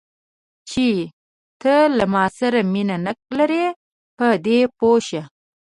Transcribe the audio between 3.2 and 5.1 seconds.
لرې، په دې پوه